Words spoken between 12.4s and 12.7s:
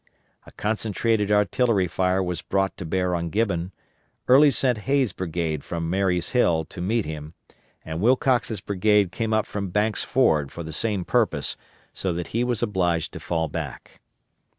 was